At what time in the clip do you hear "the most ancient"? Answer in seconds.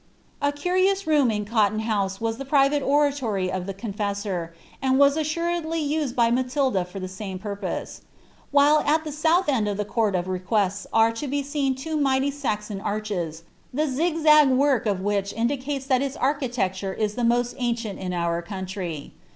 17.13-17.99